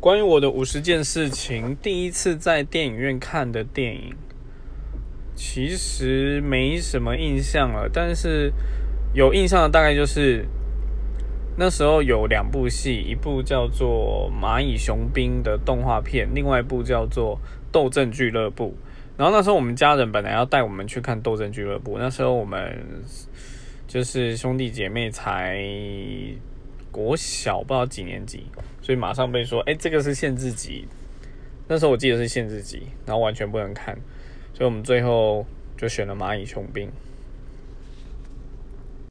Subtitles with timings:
[0.00, 4.16] 关于我的五十件事情，第一次在电影院看的电影，
[5.34, 7.86] 其实没什么印象了。
[7.92, 8.50] 但是
[9.12, 10.46] 有印象的大概就是
[11.58, 17.36] 那时候有两部戏，一部叫做《蚂蚁雄兵》的动画片，另外一部叫做
[17.70, 18.68] 《斗阵俱乐部》。
[19.18, 22.74] 然后那时候我们家人本来要带我们去看《斗阵俱乐部》，那时候我们
[23.86, 25.62] 就是兄弟姐妹才
[26.90, 28.44] 国小，不知道几年级。
[28.82, 30.86] 所以马上被说，哎，这个是限制级。
[31.68, 33.96] 那时候我记得是限制级，然后完全不能看。
[34.52, 36.88] 所以我们最后就选了《蚂蚁雄兵》。